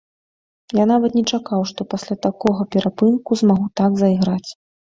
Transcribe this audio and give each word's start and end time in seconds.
Я 0.77 0.85
нават 0.91 1.11
не 1.17 1.23
чакаў, 1.31 1.61
што 1.73 1.87
пасля 1.93 2.15
такога 2.27 2.61
перапынку 2.73 3.41
змагу 3.43 3.71
так 3.83 3.91
зайграць. 4.05 4.49